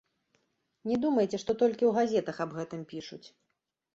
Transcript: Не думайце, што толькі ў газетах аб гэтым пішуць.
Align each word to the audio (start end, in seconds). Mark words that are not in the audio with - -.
Не 0.91 0.97
думайце, 1.03 1.37
што 1.43 1.51
толькі 1.61 1.77
ў 1.77 1.91
газетах 1.99 2.37
аб 2.45 2.51
гэтым 2.61 2.81
пішуць. 2.95 3.23